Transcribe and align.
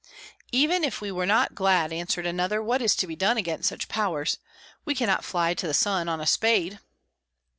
"Even 0.51 0.83
if 0.83 0.99
we 0.99 1.11
were 1.11 1.27
not 1.27 1.53
glad," 1.53 1.93
answered 1.93 2.25
another, 2.25 2.59
"what 2.59 2.81
is 2.81 2.95
to 2.95 3.05
be 3.05 3.15
done 3.15 3.37
against 3.37 3.69
such 3.69 3.87
power? 3.87 4.25
We 4.83 4.95
cannot 4.95 5.23
fly 5.23 5.53
to 5.53 5.67
the 5.67 5.75
sun 5.75 6.09
on 6.09 6.19
a 6.19 6.25
spade." 6.25 6.79